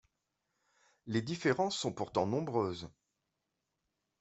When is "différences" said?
1.21-1.77